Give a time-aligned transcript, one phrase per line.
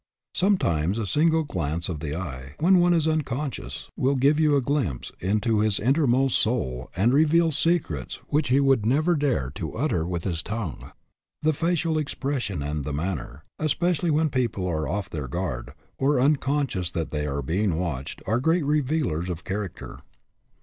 [0.33, 4.59] Sometimes a single glance of the eye, when one is unconscious, will give you a
[4.59, 8.83] 200 SIZING UP PEOPLE glimpse into his innermost soul and reveal secrets which he would
[8.83, 10.91] never dare to utter with his tongue.
[11.43, 16.89] The facial expression and the manner, especially when people are off their guard, or unconscious
[16.89, 19.99] that they are being watched, are great revealers of character.